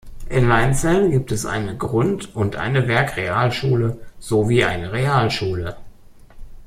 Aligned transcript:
In 0.29 0.47
Leinzell 0.47 1.11
gibt 1.11 1.31
es 1.31 1.45
eine 1.45 1.77
Grund- 1.77 2.35
und 2.35 2.55
eine 2.55 2.87
Werkrealschule 2.87 3.99
sowie 4.17 4.63
eine 4.63 4.91
Realschule. 4.93 5.77